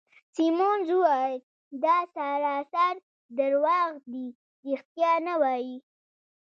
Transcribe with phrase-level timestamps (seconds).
[0.35, 1.39] سیمونز وویل:
[1.83, 2.93] دا سراسر
[3.37, 4.25] درواغ دي،
[4.67, 5.77] ریښتیا نه وایې.